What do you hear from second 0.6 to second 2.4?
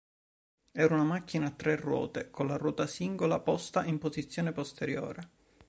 Era una macchina a tre ruote,